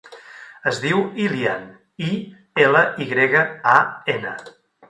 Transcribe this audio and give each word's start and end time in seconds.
Es 0.71 0.79
diu 0.85 1.03
Ilyan: 1.25 1.67
i, 2.07 2.09
ela, 2.65 2.83
i 3.07 3.11
grega, 3.15 3.47
a, 3.79 3.81
ena. 4.19 4.37